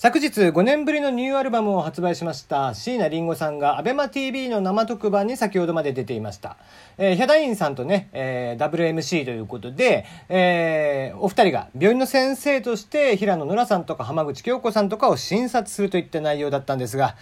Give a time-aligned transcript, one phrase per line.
[0.00, 6.56] 昨日5年ぶりのニューアルバムを発売しました椎名林檎さんが ABEMATV の生特番に先ほどまで出ていました。
[6.98, 17.16] えー、ヒャダインさんとね、えー、WMC ということで、えー、お二人が病院の先生として平野ノラさんとか浜口京子さんとかを診察するといった内容だったんですが、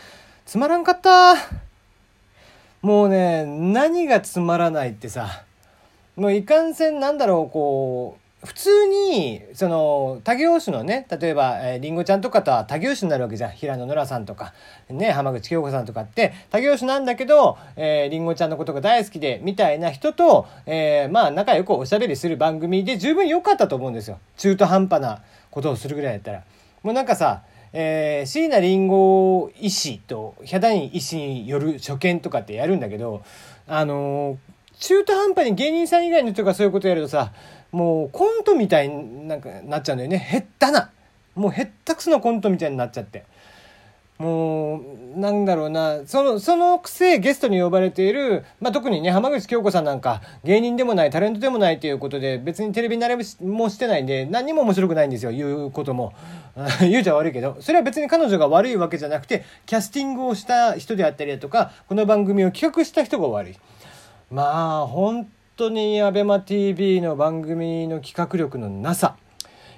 [0.45, 1.34] つまらんかった
[2.82, 5.45] もうね、何がつまらないってさ、
[6.14, 13.51] もういかんせんなんだろう、こう、普通にその他業種のね例えば、え、りんごちゃんとかとは他業種になるわけじゃん。
[13.51, 14.54] 平野ノラさんとか、
[14.89, 16.32] ね、浜口京子さんとかって。
[16.51, 24.21] 他業種なんだけど、え、りんごちゃんのことが大好きでみたいな人と、えー、まあ仲良くおしゃべりする番組で十分良かったと思うんですよ。
[24.37, 26.45] 中途半端なことをするぐらいだったら。
[26.82, 27.43] もうなんかさ
[27.73, 33.23] え、椎名林檎医師とヒャダイン医師による所見とかってやるんだけど
[33.67, 34.37] あのー、
[34.78, 37.33] 中途半端に芸人さん以外の人がそういうことやるとさ
[37.72, 40.19] もうコントみたいになんかなっちゃうんだよね。
[40.19, 40.91] へったな。
[41.34, 43.25] もうへったくそのコントみたいになっちゃって。
[44.19, 44.81] も
[45.14, 46.06] うなんだろうな。
[46.06, 55.33] そのそのくせゲストに呼ばれている、まあ、特にね浜口京子さんなんか芸人でもないタレントでもないということで別にテレビ慣れもしてないんで何にも面白くないんですよ。
[55.33, 56.14] 言うことも。
[56.81, 57.58] 言うじゃ悪いけど。
[57.61, 63.56] それは別に彼女が悪いわけじゃなくてキャスティングをした人であったりだとかこの番組を企画した人が悪い。
[64.31, 69.17] まあ本当に ABEMATV の番組の企画力のなさ。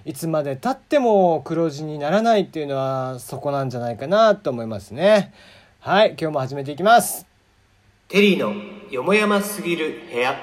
[0.07, 5.35] いつまでたっても黒字にならないっていうのはそこなんじゃないかなと思いますね。
[5.81, 7.27] はい今日も始めていきます。
[8.09, 8.55] テリーの
[8.91, 10.35] よもやますぎる部屋。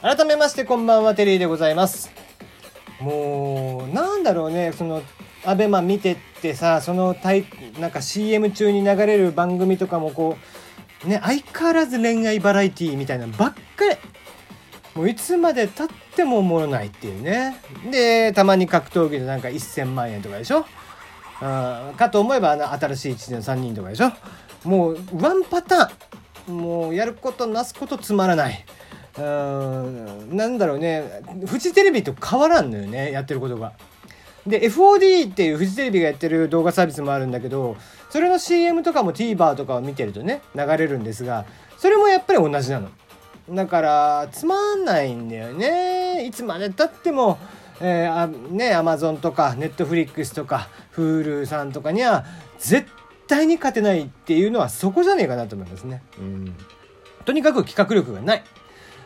[0.00, 2.10] 改めましてこんばんはテリーでございます。
[3.00, 5.02] もうなんだろうねその
[5.48, 7.44] アベマ見てってさそのタイ
[7.80, 10.36] なんか CM 中に流れる番組とかもこ
[11.04, 13.96] うね相変わらず恋愛バラエティーみたいなばっかり。
[14.94, 17.56] もういつまでたってもおもろないっていうね。
[17.90, 20.66] でたまに格闘技でなんか1000万円とかでしょ？
[21.40, 24.10] あかと思えばあの新しい1年3人とかでしょ？
[24.64, 26.56] もうワンパターン。
[26.56, 28.64] もうやることなすことつまらない。
[29.18, 31.04] うんなんだろうね。
[31.46, 33.74] フジテレビと変わらんのよねやってることが。
[34.48, 37.76] で FOD っていうフジテレビがやってる動画サービスもあるんだけど
[38.10, 41.44] それの CM とかも TVer とかを見てるとね流れるんですが
[41.76, 42.88] それもやっぱり同じなの。
[43.50, 46.26] だからつまんないんだよね。
[46.26, 47.38] いつまでたっても
[47.80, 52.24] えー、あねアマゾンとかネットフリックスとか Hulu さんとかには
[52.58, 52.88] 絶
[53.28, 56.02] 対に勝てないっていうのはそこじゃねえかなと思いますね。
[56.18, 56.54] うん。
[57.24, 58.44] とにかく企画力がない。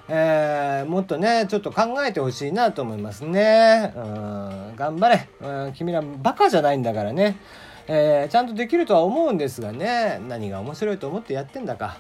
[0.09, 3.93] えー、もっとねちょっと考えてほしいなと思いますね。
[3.97, 5.29] うん頑張れ。
[5.41, 7.39] うん君らバカじゃないんだからね、
[7.87, 10.21] えー、ちゃんとできるとは思うんですがね。
[10.29, 11.99] 何が面白いと思ってやってんだか。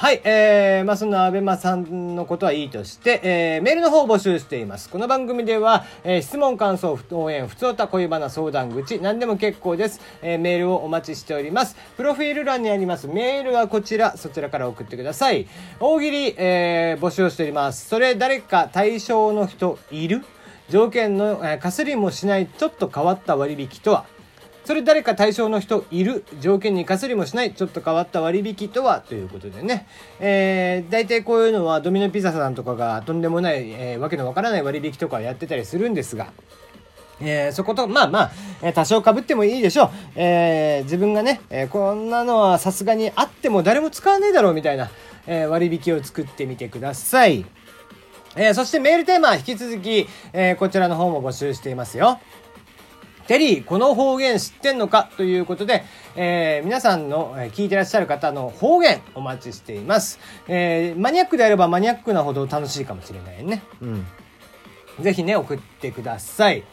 [0.00, 4.88] はい、えー、まあ、そんなアベマさんのことはいいとして、えー、メールの方を募集しています。
[4.88, 10.00] この番組では、えー、質問、感想、応援、ふつおた、恋バナ、相談口、何でも結構です。
[10.22, 11.76] えー、メールをお待ちしております。
[11.98, 15.46] プロフィール欄にありますメールはこちら、そちらから送ってください。
[15.80, 17.86] 大喜利、えー、募集しております。
[17.86, 20.24] それ、誰か対象の人いる？
[20.70, 24.06] 条件の、えー、かすりもしないちょっと変わった割引とは？
[24.64, 26.24] それ誰か対象の人いる？
[26.40, 27.54] 条件にかすりもしない？
[27.54, 29.00] ちょっと変わった割引とは？
[29.00, 29.86] ということでね、
[30.20, 36.32] えー、大体こういうのはドミノピザさんとかがとんでもない、えー、わけのわからない割引とかやってたりするんですが、
[37.20, 38.30] えー、そこと、まあまあ、
[38.62, 39.90] え多少被ってもいいでしょう。
[40.14, 44.90] えー、自分がね、え、こんなのはさすがにあっても誰も使わねえだろうみたいな、
[45.26, 47.44] え割引を作ってみてください。
[48.36, 52.20] えそしてメールテーマ引き続き、えこちらの方も募集していますよ。
[53.30, 55.08] テリー、この方言知ってんのか？
[55.16, 55.84] ということで、
[56.16, 60.18] えー、皆さんの、えー、聞いてらっしゃる方の方言お待ちしています。
[60.48, 63.62] えー、マニアックであればマニアックなほど楽しいかもしれないね。
[63.82, 64.06] うん。
[65.00, 66.64] ぜひね、送ってください。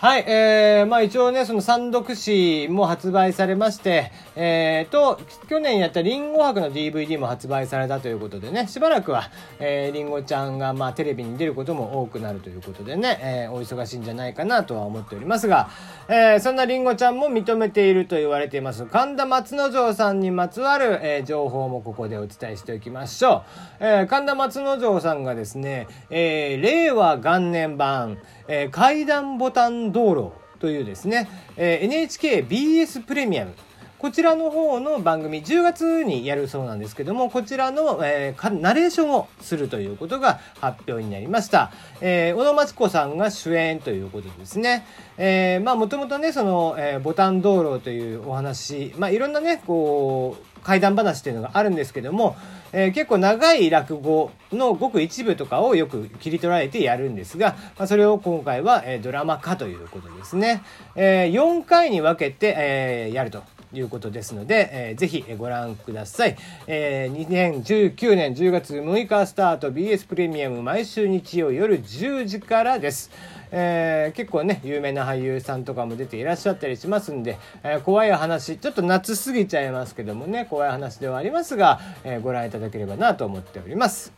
[0.00, 9.24] はい、えー、まあ一応ね、その三読誌も発売されまして、えーと、去年やったリンゴ博の DVD も発売されたということでね、しばらくは、
[9.58, 15.68] えー、リンゴちゃんがまあテレビに出ることも多くなるということでね、えー、お忙しいんじゃないかなとは思っておりますが、
[16.08, 23.44] えー、そんなリンゴちゃんも認めていると言われています、神田松之丞さんにまつわる、えー、情報もここでお伝えしておきましょ
[23.80, 23.84] う。
[23.84, 28.16] えー、神田松之丞さんがですね、えー、令和元年版、
[28.48, 33.54] えー、階段ボタン道路というですね、えー、NHKBS プレミアム
[34.00, 41.70] こちらの方の番組10月にやるそうなんですけどもこちらの、えー、ナレーションをするということが発表になりました、
[42.00, 44.86] えー、小野真知子さんが主演ということですね、
[45.18, 52.36] えー、まあもともとねその、えー、ボタン道路というお話まあいろんなねこう怪談話っていうのがあるんですけども、
[52.72, 60.62] えー、結構長い落語のごく一部とかをよく切り取られてやるんですが、まあ、それを今回は、えー、ドラマ化ということですね。
[60.96, 63.42] えー、4回に分けて、えー、やると。
[63.72, 66.36] いうことですので、えー、ぜひご覧ください、
[66.66, 73.10] えー、2019年10月6日スタート BS プレミアム毎週日曜夜10時からです。
[73.52, 84.12] えー、結構ね有名な俳優さんとかも出ていらっしゃったりしますんで、えー、怖い話ちょっと夏すぎちゃいますけどもね怖い話ではありますが、えー、ご覧いただければなと思っております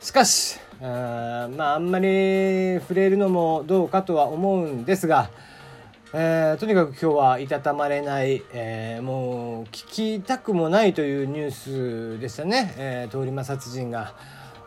[0.00, 5.30] しかしあまああんまり触れるのもどうかとは思うんですが
[6.16, 11.50] えー、とにかく今日はいたたまれない、えー、もう聞きたくもないというニュー
[12.16, 14.14] スでしたね、えー、通り魔殺人が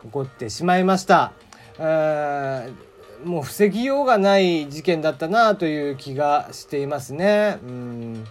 [0.02, 1.32] 起こってしまいました。
[1.78, 2.88] えー
[3.24, 7.58] もう防ぎようがない事件だったなという気がしていますね。
[7.64, 8.24] うん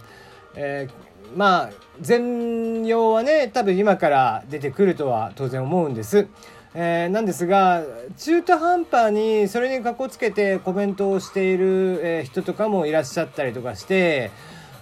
[0.54, 6.28] えー、まあ全容はね多分今から出てくるとは当然思うんです。
[6.74, 7.82] えー、なんですが
[8.18, 14.30] 中途半端にそれにかっこつけてコメントをしている、えー、人とかもいらっしゃったりとかして。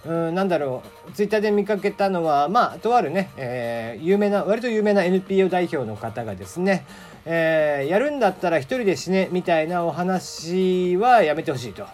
[0.07, 6.87] うんなんだろうツイッターで見かけたのはまあとあるね、えー、有名な割と有名な NPO 代表の方がですね、
[7.25, 11.87] えー、やるんだったら一人で死ねみたいなお話はやめてほしいと。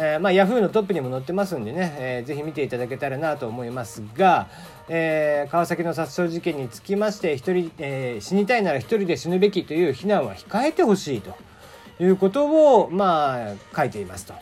[0.00, 4.46] えー、まあ、ヤフーのトップにも載ってますんでね、えー、ぜひ見ていただけたらなと思いますが、
[4.88, 11.36] えー、川崎の殺傷事件につきまして一人、えー、死にたいなら一人で死ぬべきという非難は控えてほしいと
[11.98, 12.46] いうこと
[12.80, 14.34] を、まあ、書いていますと。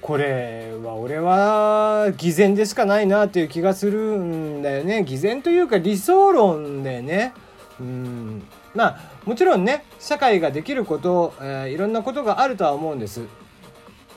[0.00, 7.34] これは俺は偽善でしかないなという気がするんだよね偽善というか理想論だよね。
[7.78, 8.42] うん
[8.74, 13.41] まあもちろんね社会ができること、えー、いろんなことがあるとは思うんです。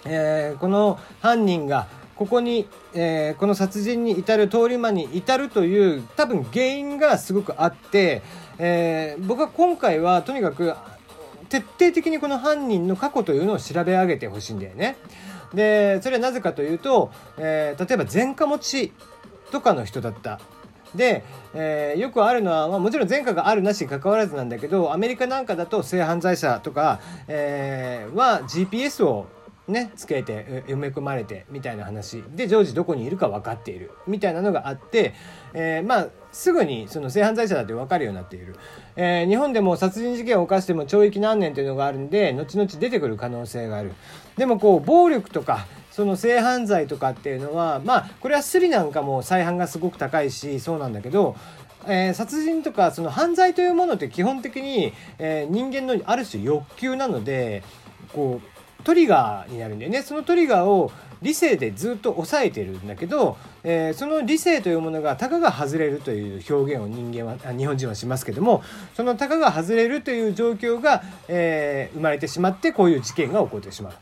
[0.06, 8.22] えー、この犯人がここに、えー、この殺人に至る通り魔に至るという多分原因がすごくあって、
[8.58, 10.74] えー、僕は今回はとにかく
[11.50, 14.98] 徹底的にこの犯人の過去というのを調べ上げてほしいんだよね。
[15.54, 18.94] でそれはなぜかというと、えー、例えば前科持ち
[19.52, 20.40] とかの人だった
[20.96, 21.24] で、
[21.54, 29.28] えー、よくあるのは、まあ、もちろん前科があるなしにかかわらずなんだけどアメリカなんかだと性犯罪者とか、えー、は GPS を
[29.68, 32.24] ねつけて埋め込まれてみたいな話。
[32.36, 33.92] で常時どこにいるか分かっている。
[34.08, 35.14] みたいなのがあって、
[35.54, 38.56] えー、まあすぐにその性犯罪者だって分かるようになっている、
[38.96, 43.94] えー、日本でも殺人事件を犯しても懲役何年というのがあるんで後々出てくる可能性がある。
[44.38, 51.36] でもこう暴力とかその性犯罪とかっていうのはまあこれはスリなんかも再犯がすごく高いしそうなんだけど
[51.88, 57.64] えー、殺人とかその犯罪というものって基本的に、えー、人間のある種欲求なので
[58.12, 60.02] こうトリガーになるんだよね。
[60.02, 60.92] そのトリガーを
[61.22, 68.64] 理性でずっと抑えてるんだけど、えー、その理性というものがたかが外れるという表現を人間は日本人はしますけども
[68.96, 73.94] そのたかが外れるという状況が、え生まれてしまってこういう事件が起こってしまう。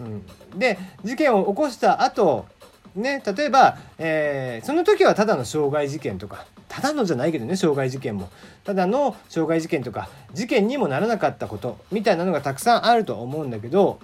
[0.00, 2.46] うん、で事件を起こした後
[2.94, 8.30] ね例えば、えー、その時はただの傷害事件とかただのじゃないけどね傷害事件も。
[8.64, 13.98] ただの傷害事件とか事件にもならなかったことみたいなのがたくさんあると思うんだけど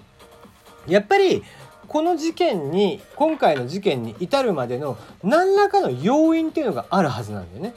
[0.86, 1.42] やっぱり
[1.88, 7.74] この事件に今回の事件に至るまでの何らかの要因っていうのがあるはずなんだよね。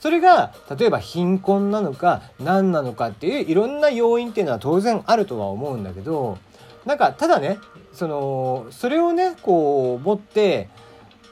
[0.00, 6.38] それが例えば貧困なのか何なのかっていういろんな要因っていうのは当然あるとは思うんだけど
[6.84, 7.58] なんかただね
[7.92, 10.68] そのそれをねこう持って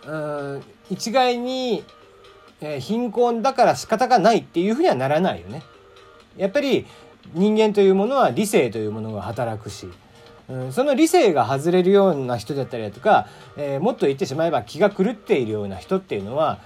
[0.07, 1.85] うん一概に、
[2.61, 5.63] えー、貧困だから仕方がないっていうふうにはならないよね。
[6.37, 6.87] やっぱり
[7.33, 9.89] 人間というものは理性というものが働くし、
[10.73, 16.59] その理性が外れるような人だったりだとか、えー、もっと言ってしまえば気が狂っているような人っていうのは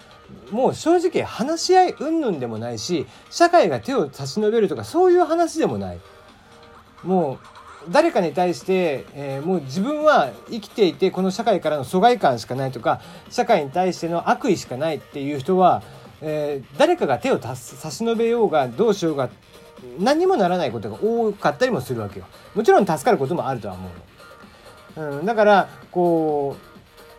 [0.51, 6.01] もう正直話し合い云々でもないし社会が手を差し伸べるとかそういう話でもない。
[7.05, 7.39] もう
[7.91, 15.83] 誰かに対して、えー、もう自分は生きていてこの社会からの疎外感しかないとか社会に対しての悪意しかないっていう人は、
[16.21, 19.31] えー、誰かが手を差し伸べようがどうしようが
[19.99, 22.27] 何にもならないことが多かったりもするわけよ。
[22.55, 23.89] もちろん助かることもあるとは思
[24.97, 25.19] うの。
[25.19, 26.57] うん、だからこ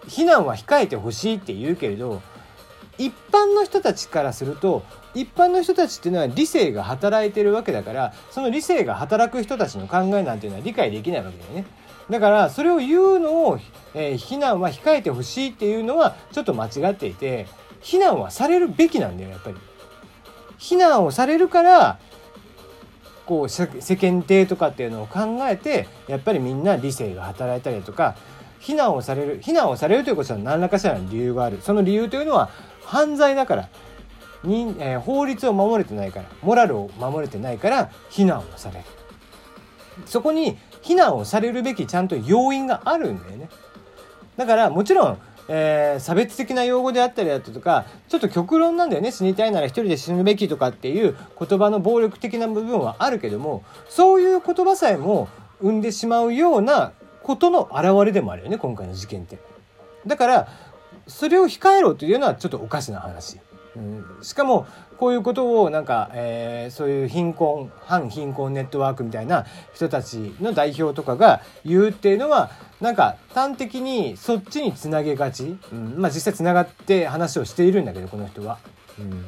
[0.04, 2.22] う避難は控えてほしいって言うけれど
[2.98, 4.84] 一般の人たちからすると
[5.16, 11.66] 一般の人たちっていうのは理性が働いてるわけだからその理性が働く人たちの考えなんていうのは理解できないわけだよね。
[12.10, 13.60] だからそれを言うのを、
[13.94, 17.46] えー、非難は控えてほしいっていうのはちょっと間違っていて
[17.82, 19.56] 非難はされるべきなんだよやっぱり。
[20.58, 22.00] 非難をされるから
[23.29, 28.15] こう世間体とかっていうのを考えてやっぱりみんな理性が働いたりとか
[28.59, 31.59] 非難をされる非難をされるということは何らかしらの理由がある。
[31.62, 32.50] その理由というのは
[32.83, 33.69] 犯罪だから。
[34.43, 36.25] に、えー、法律を守れてないから。
[36.41, 38.86] モラルを守れてないから非難をされる。
[40.07, 43.48] そこに非難をされるべきちゃんと要因があるんだよね。
[44.38, 45.19] だからもちろん
[45.51, 55.27] えー、差別的な用語であったりだとかちょっと極論なんだよね死にたいなら一人で死ぬべきとかっていう言葉の暴力的な部分はあるけどもそういう言葉さえも
[55.60, 59.39] 生んでしまうようなことの表れでもあるよね今回の事件って。
[60.06, 60.48] だから
[61.08, 63.39] それを控えろというのはちょっとおかしな話。
[63.75, 64.68] うん、しかも
[65.00, 72.51] こういうことをなんか、えー、そういう貧困反貧困ネットワークみたいな人たちの代表とかが言うっていうのは
[72.82, 78.60] なんか端的にそっちにつなげがち、うん、まあ実際つながって話をしているんだけどこの人は。
[79.00, 79.25] うん。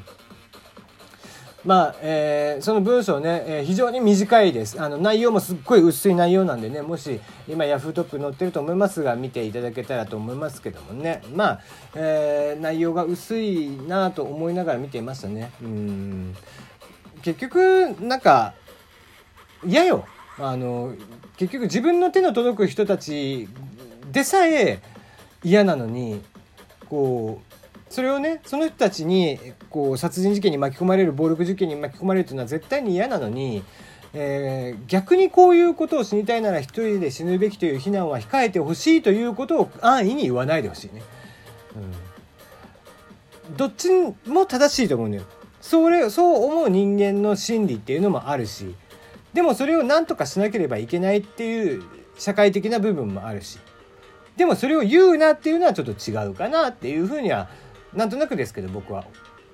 [1.63, 4.81] まあ、えー、その文章ね、えー、非常に短いです。
[4.81, 11.21] あの、内容もすっごい薄い内容なんでね、もし、今、ヤフートップ載ってると思いますが、見ていただけたらと思いますけどもね。
[11.35, 11.61] まあ、
[11.93, 15.51] えー、内容が薄いなと思いながら見ていましたね。
[15.61, 16.35] うん。
[17.21, 18.53] 結局、なんか、
[19.63, 20.05] 嫌よ。
[20.39, 20.95] あの、
[21.37, 23.47] 結局自分の手の届く人たち
[24.11, 24.81] でさえ
[25.43, 26.21] 嫌なのに、
[26.89, 27.50] こう、
[27.91, 29.37] それをねその人たちに
[29.69, 33.63] こう殺人事件に巻き込まれる暴力事件に巻き込まれるというのは絶対に嫌なのに、
[34.13, 41.03] えー、逆にこういうことを死にたいなら一人で死ぬべきという非難は控えてほしいということを安易に言わないでほしいね。
[43.49, 43.89] うん、どっち
[44.25, 45.23] も正しいと思うんだよ。
[45.59, 48.73] それそう思う人間の心理っていうのもあるし
[49.33, 51.83] でもそれを何とかしなければいけないっていう
[52.17, 53.59] 社会的な部分もあるし
[54.37, 57.49] でもそれを言うなっていうのはちょっと違うかなっていうふうには
[57.93, 59.05] なんとなくですけど僕は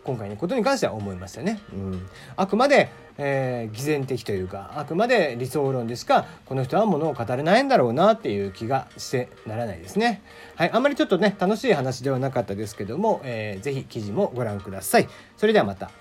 [0.04, 1.60] 今回のことに関しては思いましたね。
[1.74, 10.22] うん、あくまで、えー、偽善的というかあくまで理想論でしかこの人はものを語れないんだろうなっていう気がしてならないですね。
[10.56, 15.10] はい、あんまりちょっとね楽しい話ではなかったですけども、えー、ぜひ記事もご覧ください。
[15.36, 15.92] それではまた。